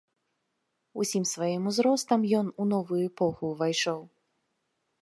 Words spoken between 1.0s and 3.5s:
Усім сваім узростам ён у новую эпоху